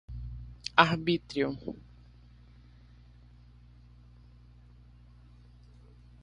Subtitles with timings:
[0.83, 1.47] arbítrio